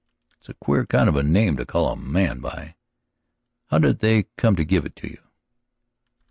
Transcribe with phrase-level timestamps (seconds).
[0.39, 2.73] "It's a queer kind of a name to call a man by.
[3.67, 5.21] How did they come to give it to you?"